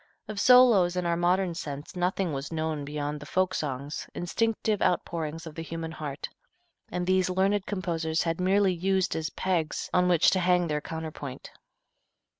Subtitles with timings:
[0.27, 5.45] Of solos in our modern sense nothing was known beyond the folk songs, instinctive outpourings
[5.45, 6.27] of the human heart,
[6.89, 11.51] and these learned composers had merely used as pegs on which to hang their counterpoint.